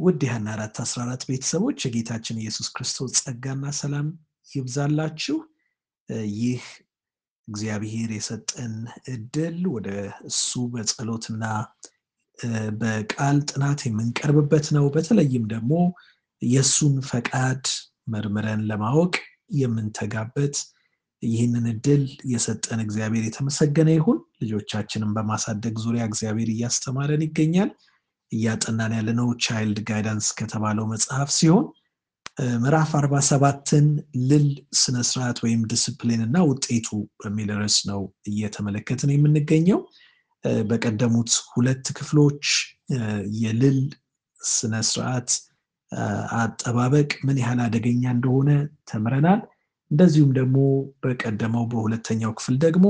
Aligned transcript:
ውድ 0.00 0.20
የሀና 0.24 0.48
አራት 0.54 0.76
አስራ 0.82 0.98
አራት 1.04 1.22
ቤተሰቦች 1.28 1.78
የጌታችን 1.84 2.40
ኢየሱስ 2.42 2.68
ክርስቶስ 2.74 3.12
ጸጋና 3.18 3.72
ሰላም 3.78 4.06
ይብዛላችሁ። 4.48 5.36
ይህ 6.36 6.62
እግዚአብሔር 7.48 8.10
የሰጠን 8.16 8.74
እድል 9.12 9.58
ወደ 9.74 9.88
እሱ 10.30 10.62
በጸሎትና 10.72 11.44
በቃል 12.80 13.38
ጥናት 13.50 13.80
የምንቀርብበት 13.86 14.66
ነው። 14.76 14.86
በተለይም 14.94 15.44
ደግሞ 15.52 15.72
የእሱን 16.42 16.96
ፈቃድ 17.10 17.62
መርምረን 18.08 18.62
ለማወቅ 18.70 19.14
የምንተጋበት 19.58 20.56
ይህንን 21.22 21.64
እድል 21.72 22.02
የሰጠን 22.30 22.80
እግዚአብሔር 22.84 23.24
የተመሰገነ 23.26 23.88
ይሁን። 23.96 24.18
ልጆቻችንን 24.42 25.10
በማሳደግ 25.16 25.74
ዙሪያ 25.84 26.04
እግዚአብሔር 26.10 26.50
እያስተማረን 26.52 27.24
ይገኛል። 27.26 27.70
እያጠናን 28.32 28.92
ያለነው 28.98 29.28
Child 29.44 29.78
Guidance 29.88 30.26
ከተባለው 30.38 30.84
መጽሐፍ 30.92 31.30
ሲሆን 31.38 31.66
ምዕራፍ 32.56 32.90
አርባ 32.98 33.14
ሰባትን 33.28 33.86
ልል 34.28 34.46
ስነስርዓት 34.80 35.38
ወይም 35.44 35.62
ዲስፕሊን 35.72 36.20
እና 36.26 36.36
ውጤቱ 36.48 36.88
በሚል 37.20 37.48
ርዕስ 37.58 37.76
ነው 37.90 38.00
እየተመለከትን 38.30 39.10
የምንገኘው። 39.14 39.80
በቀደሙት 40.68 41.32
ሁለት 41.52 41.86
ክፍሎች 41.98 42.44
የልል 43.40 43.80
ስነስርዓት 44.40 45.30
አጠባበቅ 46.40 47.10
ምን 47.26 47.38
ያህል 47.42 47.60
አደገኛ 47.64 48.02
እንደሆነ 48.16 48.50
ተምረናል። 48.90 49.40
እንደዚሁም 49.90 50.30
ደግሞ 50.38 50.56
በቀደመው 51.02 51.64
በሁለተኛው 51.72 52.32
ክፍል 52.38 52.56
ደግሞ 52.64 52.86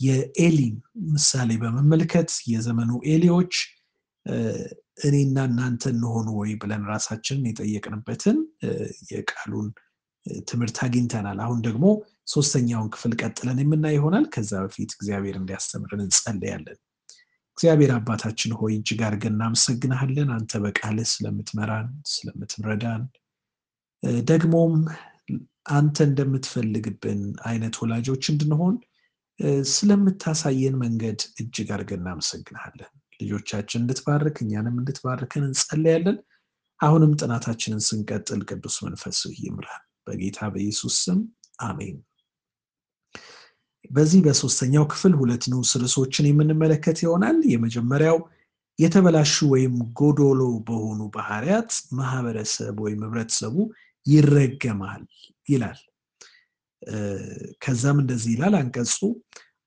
የኤሊን 0.00 0.74
ምሳሌ 1.12 1.50
በመመልከት 1.62 2.30
የዘመኑ 2.52 2.90
ኤሊዎች 3.12 3.54
እኔና 5.06 5.38
እናንተ 5.48 5.82
እንሆኑ 5.92 6.28
ወይ 6.38 6.52
ብለን 6.62 6.82
ራሳችንን 6.90 7.48
የጠየቅንበትን 7.50 8.38
የቃሉን 9.12 9.68
ትምህርት 10.46 10.78
አግኝተናል። 10.86 11.38
አሁን 11.44 11.58
ደግሞ 11.66 11.84
ሶስተኛውን 12.32 12.88
ክፍል 12.94 13.12
ቀጥለን 13.20 13.60
የምናይ 13.62 13.94
ይሆናል። 13.96 14.26
ከዛ 14.34 14.52
በፊት 14.64 14.90
እግዚአብሔር 14.96 15.36
እንዲያስተምርን 15.40 16.02
እንጸልያለን። 16.06 16.78
እግዚአብሔር 17.58 17.92
አባታችን 17.94 18.52
ሆይ 18.58 18.72
እጅግ 18.76 19.00
አድርገን 19.06 19.34
እናመሰግናሃለን። 19.36 20.28
አንተ 20.34 20.60
በቃልህ 20.64 21.08
ስለምትመራን፣ 21.14 21.86
ስለምትረዳን 22.12 23.04
ደግሞም 24.28 24.74
አንተ 25.72 25.96
እንደምትፈልግብን 26.08 27.20
አይነት 27.48 27.74
ወላጆች 27.82 28.24
እንድንሆን 28.32 28.76
ስለምታሳየን 29.72 30.76
መንገድ 30.84 31.20
እጅግ 31.40 31.68
አድርገን 31.74 32.00
እናመሰግናሃለን። 32.00 32.92
ልጆቻችን 33.20 33.82
እንድትባርክ 33.82 34.36
እኛንም 34.44 34.76
እንድትባርከን 34.80 35.44
እንጸለያለን። 35.48 36.18
አሁንም 36.80 37.12
ጥናታችንን 37.20 37.82
ስንቀጥል 37.86 38.40
ቅዱስ 38.50 38.76
መንፈስ 38.86 39.20
ይምራል። 39.38 39.84
በጌታ 40.06 40.38
በኢየሱስ 40.52 40.96
ስም 41.04 41.18
አሜን። 41.62 41.96
በዚህ 43.90 44.20
በሶስተኛው 44.24 44.84
ክፍል 44.92 45.12
ሁለት 45.20 45.44
ንዑስ 45.50 45.70
ርዕሶችን 45.82 46.28
የምንመለከት 46.28 46.98
ይሆናል። 47.04 47.38
የመጀመሪያው 47.52 48.18
የተበላሹ 48.78 49.34
ወይም 49.52 49.74
ጎዶሎ 49.98 50.40
በሆኑ 50.66 51.00
ባህሪያት 51.14 51.70
ማህበረሰብ 51.98 52.76
ወይም 52.84 53.00
ህብረተሰቡ 53.06 53.56
ይረገማል 54.06 55.02
ይላል። 55.48 55.80
ከዛም 57.62 57.98
እንደዚህ 58.02 58.30
ይላል 58.34 58.54
አንቀጹ 58.58 58.98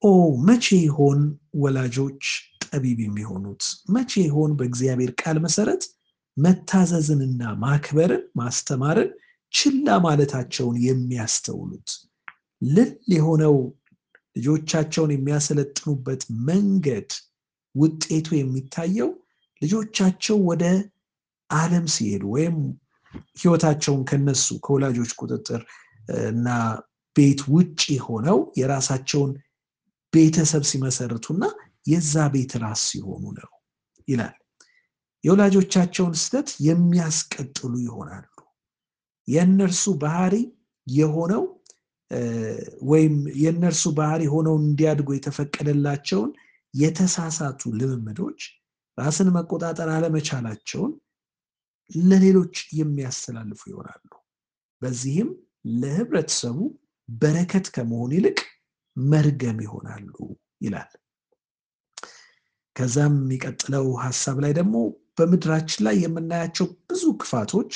ኦ 0.03 0.11
መቼ 0.47 0.65
ይሆን 0.85 1.19
ወላጆች 1.63 2.23
ጠቢብ 2.71 2.99
የሚሆኑት? 3.03 3.63
መቼ 3.89 4.11
ይሆን 4.27 4.51
በእግዚአብሔር 4.59 5.11
ቃል 5.21 5.37
መሰረት 5.45 5.83
መታዘዝንና 6.37 7.41
ማክበርን 7.63 8.23
ማስተማርን 8.39 9.09
ችላ 9.53 9.87
ማለታቸውን 10.05 10.77
የሚያስተውሉት? 10.85 11.89
ልል 12.61 12.91
የሆነው 13.15 13.55
ልጆቻቸውን 14.35 15.11
የሚያሰለጥኑበት 15.13 16.21
መንገድ 16.49 17.09
ውጤቱ 17.75 18.27
የሚታየው 18.37 19.09
ልጆቻቸው 19.61 20.37
ወደ 20.49 20.63
ዓለም 21.49 21.85
ሲሄዱ 21.95 22.23
ወይም 22.35 22.55
ህይወታቸውን 23.41 24.01
ከነሱ 24.09 24.47
ከወላጆች 24.65 25.11
ቁጥጥር 25.21 25.61
እና 26.29 26.47
ቤት 27.15 27.41
ውጭ 27.53 27.81
ሆነው 28.05 28.37
የራሳቸውን 28.59 29.31
ቤተሰብ 30.13 30.63
ሲመሰርቱና 30.69 31.43
የዛ 31.85 32.13
ቤት 32.33 32.53
ራስ 32.63 32.81
ሲሆኑ 32.89 33.23
ነው 33.37 33.51
ይላል። 34.07 34.35
የወላጆቻቸውን 35.23 36.13
ስህተት 36.21 36.49
የሚያስቀጥሉ 36.67 37.73
ይሆናሉ። 37.85 38.27
የእነርሱ 39.27 39.83
ባህሪ 40.03 40.35
የሆነው 40.87 41.43
ወይም 42.91 43.13
የእነርሱ 43.41 43.83
ባህሪ 43.99 44.21
ሆነው 44.33 44.55
እንዲያድጉ 44.61 45.09
የተፈቀደላቸውን 45.15 46.31
የተሳሳቱ 46.73 47.71
ልምምዶች 47.79 48.41
ራስን 48.97 49.29
መቆጣጠር 49.35 49.89
አለመቻላቸውን 49.93 50.91
ለሌሎች 51.91 52.55
የሚያስተላልፉ 52.79 53.61
ይሆናሉ። 53.71 54.09
በዚህም 54.81 55.29
ለህብረተሰቡ 55.81 56.57
በረከት 57.09 57.65
ከመሆን 57.75 58.11
ይልቅ 58.17 58.39
መርገም 58.97 59.57
ይሆናሉ 59.65 60.13
ይላል። 60.61 60.91
ከዛም 62.81 63.15
የሚቀጥለው 63.17 63.87
ሀሳብ 64.03 64.37
ላይ 64.43 64.51
ደግሞ 64.57 64.75
በምድራችን 65.17 65.81
ላይ 65.87 65.95
የምናያቸው 66.03 66.67
ብዙ 66.89 67.03
ክፋቶች 67.21 67.71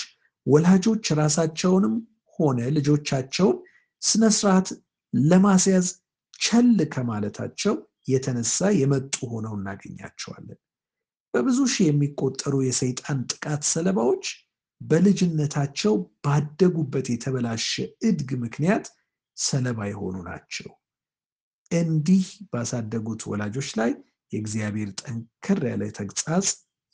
ወላጆች 0.46 1.06
ራሳቸውንም 1.20 1.94
ሆነ 2.40 2.60
ልጆቻቸውን 2.76 3.58
ስነስርዓት 4.02 4.68
ለማስያዝ 5.14 5.88
ቸል 6.40 6.80
ከማለታቸው 6.94 7.76
የተነሳ 8.08 8.70
የመጡ 8.80 9.16
ሆነው 9.34 9.54
እናገኛቸዋለን። 9.58 10.60
በብዙ 11.34 11.60
ሺህ 11.74 11.88
የሚቆጠሩ 11.90 12.56
የሰይጣን 12.66 13.22
ጥቃት 13.32 13.64
ሰለባዎች 13.74 14.26
በልጅነታቸው 14.82 15.94
ባደጉበት 16.26 17.08
የተበላሸ 17.14 17.72
እድግ 18.08 18.32
ምክንያት 18.44 18.88
ሰለባ 19.38 19.80
የሆኑ 19.90 20.18
ናቸው። 20.28 20.72
እንዲህ 21.72 22.26
ባሳደጉት 22.52 23.22
ወላጆች 23.32 23.72
ላይ 23.80 23.94
የእግዚአብሔር 24.36 24.90
ጠንከር 25.02 25.62
ያለ 25.72 25.84
ተግሳጽ 25.98 26.48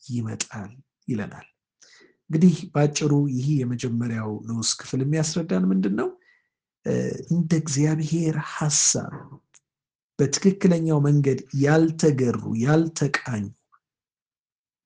ይመጣል 0.03 0.71
ይለናል። 1.07 1.47
እንግዲህ 2.29 2.55
በአጭሩ 2.73 3.13
ይህ 3.35 3.47
የመጀመሪያው 3.59 4.31
ንዑስ 4.47 4.69
ክፍል 4.79 4.99
የሚያስረዳን 5.03 5.63
ምንድን 5.71 5.95
ነው? 5.99 6.09
እንደ 7.31 7.51
እግዚአብሔር 7.61 8.35
ሐሳብ 8.53 9.15
በትክክለኛው 10.19 10.99
መንገድ 11.05 11.39
ያልተገሩ 11.61 12.41
ያልተቃኙ 12.63 13.43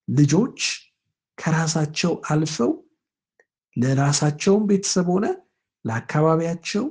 ልጆች 0.08 0.60
ከራሳቸው 1.38 2.14
አልፈው 2.30 2.72
ለራሳቸውም 3.76 4.66
ቤተሰብ 4.70 5.08
ሆነ 5.14 5.26
ለአካባቢያቸው 5.86 6.86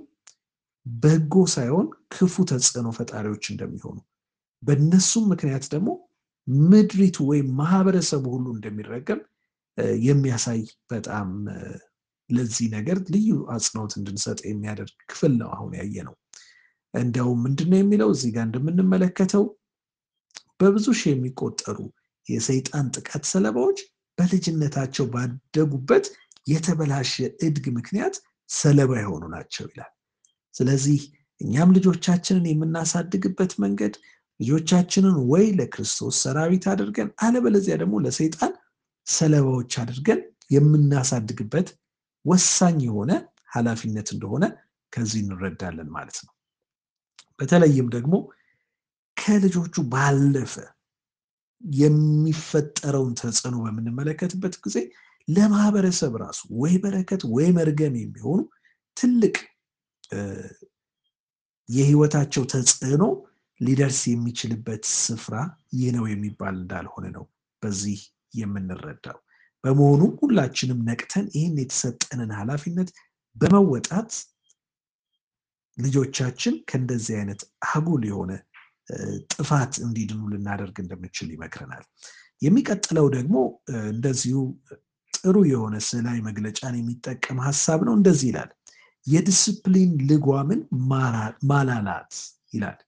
በጎ 0.87 1.35
ሳይሆን 1.53 1.87
ክፉ 2.15 2.45
ተጽዕኖ 2.51 2.89
ፈጣሪዎች 2.97 3.45
እንደሚሆኑ 3.53 3.97
በእነሱም 4.65 5.25
ምክንያት 5.33 5.65
ደግሞ 5.73 5.89
ምድሪቱ 6.69 7.17
ወይም 7.31 7.49
ማህበረሰቡ 7.59 8.25
ሁሉ 8.35 8.47
እንደሚረገም 8.57 9.21
የሚያሳይ 10.05 10.61
በጣም 10.91 11.29
ለዚህ 12.31 12.67
ነገር 12.75 12.99
ልዩ 13.15 13.31
አጽንኦት 13.55 13.93
እንድንሰጥ 13.99 14.39
የሚያደርግ 14.47 14.95
ክፍል 15.11 15.33
ነው 15.41 15.49
አሁን 15.57 15.73
ያየ 15.79 15.97
ነው። 16.09 16.15
እንዲያውም 16.95 17.41
ምንድነው 17.45 17.79
የሚለው 17.81 18.09
እዚህ 18.15 18.31
ጋር 18.35 18.45
እንደምንመለከተው 18.47 19.45
በብዙ 20.61 20.87
ሺህ 20.99 21.11
የሚቆጠሩ 21.13 21.79
የሰይጣን 22.27 22.87
ጥቃት 22.97 23.25
ሰለባዎች 23.33 23.79
በልጅነታቸው 24.19 25.07
ባደጉበት 25.15 26.07
የተበላሸ 26.47 27.15
እድግ 27.47 27.67
ምክንያት 27.79 28.15
ሰለባ 28.51 28.93
የሆኑ 29.01 29.25
ናቸው 29.35 29.65
ይላል። 29.71 29.93
ስለዚህ 30.55 31.01
እኛም 31.41 31.71
ልጆቻችንን 31.77 32.45
የምናሳድግበት 32.51 33.53
መንገድ 33.65 33.95
ልጆቻችንን 34.41 35.17
ወይ 35.31 35.45
ለክርስቶስ 35.59 36.15
ሰራዊት 36.25 36.65
አድርገን 36.73 37.09
አለበለዚያ 37.25 37.75
ደግሞ 37.83 37.95
ለሰይጣን 38.05 38.53
ሰለባዎች 39.07 39.73
አድርገን 39.83 40.21
የምናሳድግበት 40.51 41.69
ወሳኝ 42.25 42.79
የሆነ 42.87 43.13
ኃላፊነት 43.53 44.09
እንደሆነ 44.15 44.45
ከዚህ 44.93 45.21
እንረዳለን 45.25 45.89
ማለት 45.97 46.19
ነው። 46.27 46.33
በተለይም 47.41 47.89
ደግሞ 47.95 48.15
ከልጆቹ 49.17 49.75
ባለፈ 49.93 50.55
የሚፈጠረውን 51.63 53.13
ተጽዕኖ 53.21 53.57
በምንመለከትበት 53.65 54.55
ጊዜ 54.65 54.79
ለማህበረሰብ 55.29 56.15
ራሱ 56.23 56.41
ወይ 56.63 56.75
በረከት 56.83 57.23
ወይ 57.35 57.49
መርገም 57.59 57.95
የሚሆኑ 58.01 58.41
ትልቅ 58.97 59.37
የህይወታቸው 61.69 62.43
ተጽዕኖ 62.53 63.05
ሊደርስ 63.61 64.01
የሚችልበት 64.11 64.85
ስፍራ 64.99 65.35
ይህ 65.75 65.91
ነው 65.97 66.05
የሚባል 66.11 66.55
እንዳልሆነ 66.61 67.07
ነው 67.17 67.25
በዚህ 67.63 68.01
የምንረዳው። 68.35 69.19
በመሆኑም 69.65 70.13
ሁላችንም 70.21 70.81
ነቅተን 70.89 71.27
ይህን 71.37 71.57
የተሰጠንን 71.61 72.33
ኃላፊነት 72.39 72.89
በመወጣት 73.37 74.11
ልጆቻችን 75.79 76.55
ከእንደዚህ 76.69 77.15
አይነት 77.21 77.41
አጉል 77.71 78.03
የሆነ 78.09 78.33
ጥፋት 79.33 79.73
እንዲድኑ 79.85 80.21
ልናደርግ 80.33 80.77
እንደምችል 80.83 81.29
ይመክረናል። 81.35 81.85
የሚቀጥለው 82.43 83.07
ደግሞ 83.17 83.37
እንደዚሁ 83.89 84.39
ጥሩ 85.15 85.37
የሆነ 85.51 85.75
ስዕላዊ 85.89 86.19
መግለጫን 86.27 86.75
የሚጠቀም 86.79 87.39
ሀሳብ 87.47 87.81
ነው። 87.89 87.95
እንደዚህ 87.99 88.29
ይላል፣ 88.31 88.51
የዲስፕሊን 89.07 89.93
ልጓምን 90.11 90.61
ማላላት 91.51 92.13
ይላል። 92.53 92.79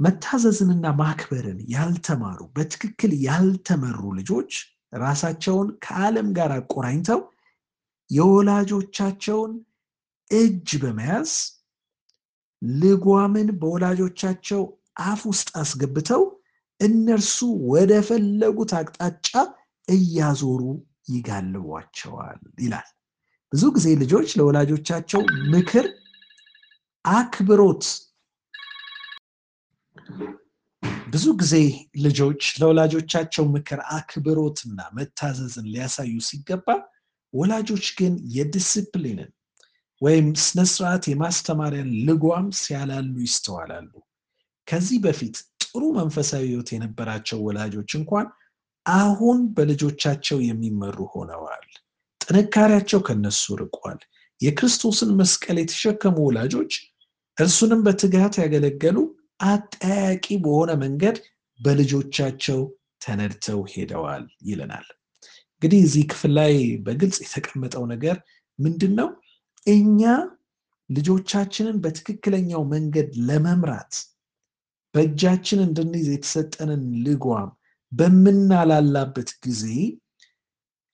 መታዘዝንና 0.00 0.86
ማክበርን 1.00 1.58
ያልተማሩ 1.74 2.40
በትክክል 2.56 3.12
ያልተመሩ 3.26 4.00
ልጆች 4.18 4.52
ራሳቸውን 4.96 5.68
ከዓለም 5.84 6.28
ጋር 6.38 6.52
አቆራኝተው 6.56 7.20
የወላጆቻቸውን 8.10 9.52
እጅ 10.30 10.70
በመያዝ 10.82 11.32
ልጓምን 12.62 13.48
በወላጆቻቸው 13.60 14.62
አፍ 15.06 15.20
ውስጥ 15.30 15.48
አስገብተው 15.60 16.22
እነርሱ 16.80 17.36
ወደ 17.72 17.92
ፈለጉት 18.08 18.72
አቅጣጫ 18.78 19.28
እያዞሩ 19.88 20.60
ይጋልቧቸዋል 21.12 22.40
ይላል። 22.60 22.88
ብዙ 23.52 23.62
ጊዜ 23.76 23.86
ልጆች 24.02 24.28
ለወላጆቻቸው 24.38 25.22
ምክር፣ 25.52 25.86
አክብሮት 27.04 27.84
ብዙ 31.12 31.24
ጊዜ 31.40 31.54
ልጆች 32.04 32.42
ለወላጆቻቸው 32.60 33.44
ምክር፣ 33.54 33.80
አክብሮትና 33.96 34.78
መታዘዝን 34.96 35.66
ሊያሳዩ 35.72 36.12
ሲገባ 36.28 36.66
ወላጆች 37.34 37.86
ግን 37.98 38.14
የዲስፕሊንን 38.36 39.30
ወይም 40.02 40.28
ስነስርዓት 40.44 41.04
የማስተማሪያን 41.10 41.90
ልጓም 42.08 42.46
ሲያላሉ 42.60 43.14
ይስተዋላሉ። 43.24 43.90
ከዚህ 44.68 44.98
በፊት 45.04 45.36
ጥሩ 45.64 45.82
መንፈሳዊ 45.98 46.44
ሕይወት 46.48 46.70
የነበራቸው 46.74 47.38
ወላጆች 47.46 47.90
እንኳን 48.00 48.26
አሁን 48.86 49.38
በልጆቻቸው 49.56 50.38
የሚመሩ 50.42 50.98
ሆነዋል። 51.12 51.66
ጥንካሬያቸው 52.20 53.00
ከነሱ 53.06 53.44
ርቋል። 53.62 54.00
የክርስቶስን 54.40 55.10
መስቀል 55.18 55.58
የተሸከሙ 55.60 56.16
ወላጆች 56.26 56.72
እርሱንም 57.38 57.80
በትጋት 57.86 58.34
ያገለገሉ 58.42 58.96
አጠያቂ 59.42 60.26
በሆነ 60.44 60.70
መንገድ 60.82 61.16
በልጆቻቸው 61.60 62.60
ተነድተው 63.04 63.60
ሄደዋል 63.72 64.24
ይለናል። 64.48 64.86
እንግዲህ 65.54 65.80
እዚህ 65.86 66.04
ክፍል 66.12 66.32
ላይ 66.38 66.54
በግልጽ 66.84 67.18
የተቀመጠው 67.24 67.84
ነገር 67.92 68.16
ምንድን 68.58 68.92
ነው? 69.00 69.08
እኛ 69.66 70.00
ልጆቻችንን 70.90 71.76
በትክክለኛው 71.84 72.62
መንገድ 72.72 73.10
ለመምራት 73.28 73.92
በእጃችን 74.94 75.60
እንድንይዝ 75.66 76.08
የተሰጠንን 76.12 76.82
ልጓም 77.04 77.50
በምናላላበት 77.92 79.30
ጊዜ 79.44 79.64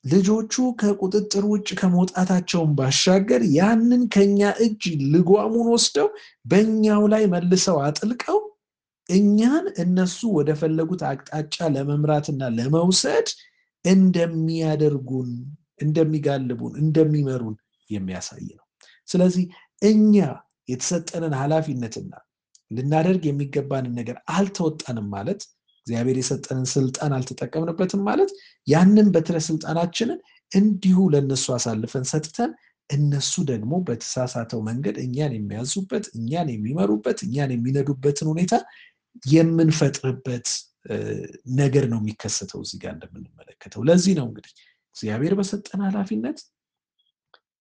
ልጆቹ 0.05 0.53
ከቁጥጥር 0.81 1.45
ውጭ 1.53 1.69
ከመውጣታቸውን 1.81 2.71
ባሻገር 2.79 3.43
ያንን 3.57 4.03
ከኛ 4.15 4.41
እጅ 4.65 4.83
ልጓሙን 5.15 5.69
ወስደው 5.75 6.09
በእኛው 6.45 7.03
ላይ 7.13 7.25
መልሰው 7.33 7.79
አጥልቀው 7.87 8.39
እኛን 9.09 9.67
እነሱ 9.83 10.19
ወደ 10.37 10.51
ፈለጉት 10.61 11.03
አቅጣጫ 11.11 11.57
ለመምራትና 11.75 12.43
ለመውሰድ 12.57 13.29
እንደሚያደርጉን፣ 13.85 15.31
እንደሚጋልቡን፣ 15.83 16.73
እንደሚመሩን 16.83 17.57
የሚያሳይ 17.91 18.47
ነው። 18.51 18.65
ስለዚህ 19.09 19.45
እኛ 19.83 20.15
የተሰጠንን 20.69 21.35
ኃላፊነትና 21.41 22.13
ልናደርግ 22.71 23.23
የሚገባንን 23.29 23.95
ነገር 24.01 24.17
አልተወጣንም 24.35 25.07
ማለት 25.15 25.41
እግዚአብሔር 25.89 26.17
የሰጠንን 26.21 26.67
ስልጣን 26.73 27.13
አልተጠቀምንበትም 27.17 28.01
ማለት 28.09 28.31
ያንን 28.67 29.07
በትረ 29.15 29.37
ስልጣናችንን 29.47 30.19
እንዲሁ 30.53 30.99
ለእነሱ 31.13 31.47
አሳልፈን 31.55 32.05
ሰጥተን 32.11 32.51
እነሱ 32.91 33.33
ደግሞ 33.51 33.73
በተሳሳተው 33.87 34.61
መንገድ 34.69 34.97
እኛን 35.03 35.33
የሚያዙበት 35.37 36.05
እኛን 36.19 36.49
የሚመሩበት 36.53 37.19
እኛን 37.27 37.51
የሚነዱበትን 37.55 38.29
ሁኔታ 38.33 38.55
የምንፈጥርበት 39.33 40.49
ነገር 41.59 41.85
ነው 41.93 41.99
የሚከሰተው 42.01 42.61
እዚህ 42.65 42.79
ጋር 42.83 42.93
እንደምንመለከተው። 42.97 43.81
ለዚህ 43.89 44.15
ነው 44.19 44.27
እንግዲህ 44.31 44.53
እግዚአብሔር 44.97 45.35
በሰጠን 45.41 45.83
ኃላፊነት 45.89 46.39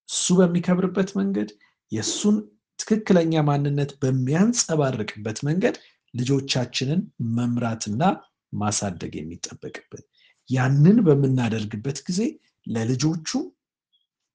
እሱ 0.09 0.35
በሚከብርበት 0.39 1.09
መንገድ 1.19 1.50
የእሱን 1.91 2.38
ትክክለኛ 2.79 3.44
ማንነት 3.47 3.91
በሚያንጸባርቅበት 4.01 5.39
መንገድ 5.47 5.77
ልጆቻችንን 6.13 7.01
መምራትና 7.38 8.04
ማሳደግ 8.54 9.13
የሚጠበቅብን። 9.19 10.04
ያንን 10.50 10.98
በምናደርግበት 11.07 11.98
ጊዜ 12.07 12.21
ለልጆቹ 12.68 13.30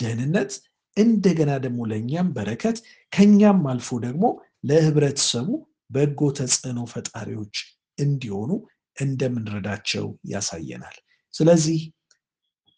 ደህንነት 0.01 0.53
እንደገና 0.97 1.51
ደግሞ 1.65 1.81
ለእኛም 1.91 2.29
በረከት 2.37 2.79
ከኛም 3.13 3.61
አልፎ 3.71 3.99
ደግሞ 4.05 4.25
ለህብረተሰቡ 4.65 5.49
በጎ 5.91 6.21
ተጽዕኖ 6.39 6.81
ፈጣሪዎች 6.93 7.57
እንዲሆኑ 7.99 8.51
እንደምንረዳቸው 8.97 10.05
ያሳየናል። 10.33 10.97
ስለዚህ 11.35 11.81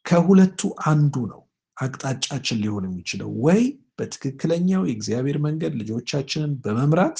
ከሁለቱ 0.04 0.60
አንዱ 0.86 1.14
ነው 1.32 1.40
አቅጣጫችን 1.76 2.60
ሊሆን 2.62 2.84
የሚችለው 2.88 3.30
ወይ 3.46 3.62
በትክክለኛው 3.98 4.82
የእግዚአብሔር 4.86 5.38
መንገድ 5.46 5.72
ልጆቻችንን 5.80 6.52
በመምራት 6.64 7.18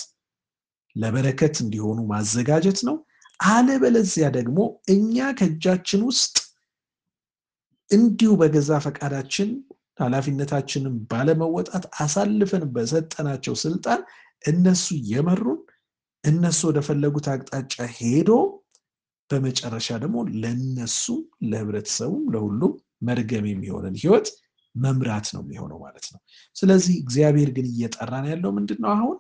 ለበረከት 0.97 1.55
እንዲሆኑ 1.65 1.99
ማዘጋጀት 2.11 2.81
ነው። 2.89 2.97
አለበለዚያ 3.41 4.27
ደግሞ 4.37 4.59
እኛ 4.89 5.17
ከእጃችን 5.39 6.03
ውስጥ 6.11 6.37
እንዲሁ 7.91 8.33
በገዛ 8.41 8.71
ፈቃዳችን 8.85 9.49
ኃላፊነታችንን 10.01 10.95
ባለመወጣት 11.11 11.85
አሳልፈን 12.05 12.65
በሰጠናቸው 12.75 13.55
ስልጣን 13.65 14.01
እነሱ 14.45 14.87
የመሩን 15.11 15.61
እነሱ 16.25 16.61
ወደፈለጉት 16.69 17.27
አቅጣጫ 17.33 17.75
ሄዶ 17.97 18.31
በመጨረሻ 19.31 19.89
ደግሞ 20.03 20.17
ለነሱ 20.43 21.05
ለህብረተሰቡም 21.51 22.25
ለሁሉም 22.35 22.73
መርገም 23.09 23.47
የሚሆንን 23.51 23.95
ህይወት 24.03 24.27
መምራት 24.75 25.27
ነው 25.35 25.43
የሚሆነው 25.45 25.79
ማለት 25.85 26.07
ነው። 26.13 26.21
ስለዚህ 26.57 26.95
እግዚአብሔር 27.03 27.51
ግን 27.57 27.67
እየጠራን 27.73 28.27
ያለው 28.33 28.51
ምንድን 28.57 28.79
ነው? 28.85 28.91
አሁን 28.97 29.17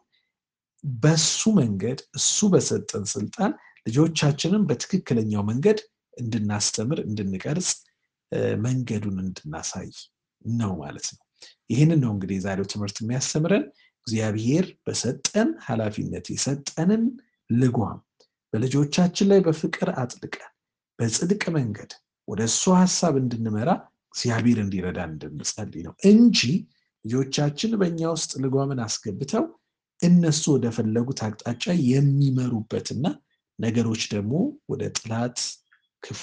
በሱ 0.84 1.50
መንገድ 1.58 1.98
እሱ 2.18 2.48
በሰጠን 2.52 3.04
ስልጣን 3.12 3.52
ልጆቻችንን 3.86 4.62
በትክክለኛው 4.68 5.42
መንገድ 5.50 5.78
እንድናስተምር፣ 6.16 6.98
እንድንቀርጽ፣ 7.06 7.70
መንገዱን 8.64 9.16
እንድናሳይ 9.24 9.88
ነው 10.44 10.72
ማለት 10.82 11.06
ነው። 11.14 11.22
ይህንን 11.70 12.00
ነው 12.04 12.10
እንግዲህ 12.14 12.36
የዛሬው 12.38 12.66
ትምህርት 12.72 12.96
የሚያስተምረን። 13.02 13.64
እግዚአብሔር 14.06 14.66
በሰጠን 14.86 15.50
ኃላፊነት 15.66 16.26
የሰጠንን 16.32 17.04
ልጓም 17.50 17.98
በልጆቻችን 18.52 19.28
ላይ 19.30 19.40
በፍቅር 19.46 19.88
አጥልቀን 20.02 20.50
በጽድቅ 20.98 21.42
መንገድ 21.56 21.92
ወደ 22.28 22.40
እሱ 22.50 22.64
ሀሳብ 22.80 23.14
እንድንመራ 23.22 23.70
እግዚአብሔር 24.14 24.58
እንዲረዳን 24.64 25.10
እንድንጸልይ 25.14 25.82
ነው 25.86 25.94
እንጂ 26.10 26.40
ልጆቻችን 27.04 27.72
በእኛ 27.80 28.00
ውስጥ 28.14 28.32
ልጓምን 28.44 28.80
አስገብተው 28.84 29.44
እነሱ 30.04 30.42
ወደፈለጉት 30.54 31.20
አቅጣጫ 31.26 31.64
የሚመሩበትና 31.90 33.04
ነገሮች 33.58 34.02
ደግሞ 34.14 34.32
ወደ 34.70 34.82
ጥላት 34.98 35.38
ክፉ 36.02 36.22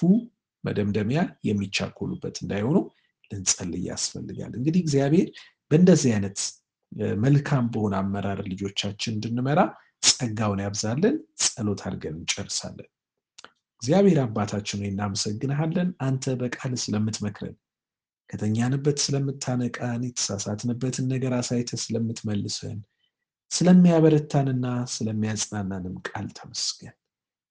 መደምደሚያ 0.64 1.20
የሚቻኮሉበት 1.48 2.36
እንዳይሆኑ 2.44 2.78
ልንጸልይ 3.32 3.86
ያስፈልጋል። 3.90 4.52
እንግዲህ 4.60 4.82
እግዚአብሔር 4.86 5.28
በእንደዚህ 5.72 6.12
አይነት 6.12 6.40
መልካም 7.22 7.66
በሆነ 7.74 7.96
አመራር 8.02 8.40
ልጆቻችን 8.50 9.14
እንድንመራ 9.16 9.60
ጸጋውን 10.10 10.62
ያብዛልን። 10.66 11.16
ጸሎት 11.44 11.82
አድርገን 11.86 12.16
እንጨርሳለን። 12.20 12.90
እግዚአብሔር 13.82 14.20
አባታችን 14.24 14.86
እናመሰግንሃለን። 14.88 15.90
አንተ 16.08 16.34
በቃል 16.42 16.74
ስለምትመክረን፣ 16.84 17.56
ከተኛንበት 18.30 18.98
ስለምታነቃን፣ 19.06 20.02
የተሳሳትንበትን 20.08 21.08
ነገር 21.14 21.34
አሳይተ 21.40 21.80
ስለምትመልሰን፣ 21.84 22.78
ስለሚያበረታንና 23.52 24.66
ስለሚያጽናናንም 24.94 25.96
ቃል 26.08 26.28
ተመስገን። 26.38 26.96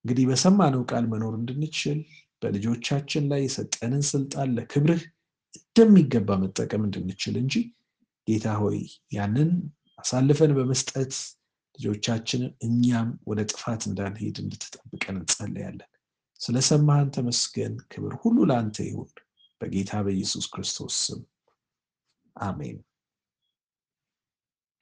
እንግዲህ 0.05 0.25
በሰማነው 0.31 0.83
ቃል 0.91 1.05
መኖር 1.13 1.35
እንድንችል 1.39 1.99
በልጆቻችን 2.43 3.25
ላይ 3.31 3.41
የሰጠንን 3.45 4.03
ስልጣን 4.11 4.55
ለክብርህ 4.57 5.03
እንደሚገባ 5.61 6.39
መጠቀም 6.43 6.83
እንድንችል 6.87 7.35
እንጂ 7.43 7.55
ጌታ 8.29 8.49
ሆይ 8.61 8.79
ያንን 9.13 9.51
አሳልፈን 9.99 10.53
በመስጠት 10.59 11.13
ልጆቻችንን 11.79 12.53
እኛም 12.67 13.09
ወደ 13.29 13.41
ጥፋት 13.51 13.83
እንዳንሄድ 13.89 14.37
እንድትጠብቀን 14.43 15.17
እንጸለያለን። 15.21 15.91
ስለሰማህን 16.41 17.11
ተመስገን። 17.17 17.75
ክብር 17.93 18.13
ሁሉ 18.23 18.39
ለአንተ 18.51 18.79
ይሁን። 18.89 19.11
በጌታ 19.61 19.93
በኢየሱስ 20.05 20.47
ክርስቶስ 20.53 20.95
ስም 21.05 21.21
አሜን። 22.37 22.79